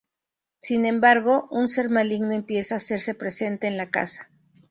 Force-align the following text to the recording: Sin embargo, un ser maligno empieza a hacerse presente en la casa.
Sin 0.57 0.85
embargo, 0.85 1.47
un 1.51 1.67
ser 1.67 1.91
maligno 1.91 2.31
empieza 2.31 2.73
a 2.73 2.77
hacerse 2.77 3.13
presente 3.13 3.67
en 3.67 3.77
la 3.77 3.91
casa. 3.91 4.31